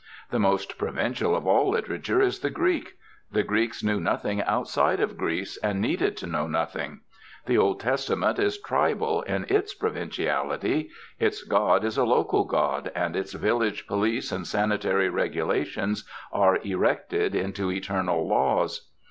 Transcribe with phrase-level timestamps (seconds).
[0.31, 2.97] The most provincial of all literature is the Greek.
[3.31, 7.01] The Greeks knew nothing outside of Greece and needed to know nothing.
[7.45, 13.15] The Old Testament is tribal in its provinciality; its god is a local god, and
[13.15, 18.89] its village police and sanitary regulations are erected into eternal laws.